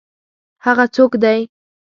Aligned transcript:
هغه 0.65 0.85
څوک 0.95 1.11
دی؟ 1.23 1.39